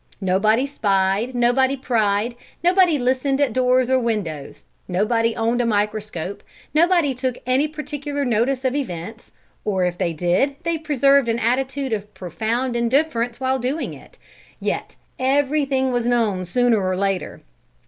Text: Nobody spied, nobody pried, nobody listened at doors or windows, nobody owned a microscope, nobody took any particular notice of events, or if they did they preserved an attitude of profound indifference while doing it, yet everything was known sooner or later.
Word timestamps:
Nobody 0.19 0.65
spied, 0.65 1.35
nobody 1.35 1.77
pried, 1.77 2.33
nobody 2.63 2.97
listened 2.97 3.39
at 3.39 3.53
doors 3.53 3.87
or 3.87 3.99
windows, 3.99 4.65
nobody 4.87 5.35
owned 5.35 5.61
a 5.61 5.65
microscope, 5.67 6.41
nobody 6.73 7.13
took 7.13 7.37
any 7.45 7.67
particular 7.67 8.25
notice 8.25 8.65
of 8.65 8.73
events, 8.73 9.31
or 9.63 9.85
if 9.85 9.99
they 9.99 10.11
did 10.11 10.55
they 10.63 10.79
preserved 10.79 11.29
an 11.29 11.37
attitude 11.37 11.93
of 11.93 12.11
profound 12.15 12.75
indifference 12.75 13.39
while 13.39 13.59
doing 13.59 13.93
it, 13.93 14.17
yet 14.59 14.95
everything 15.19 15.91
was 15.91 16.07
known 16.07 16.45
sooner 16.45 16.81
or 16.83 16.97
later. 16.97 17.43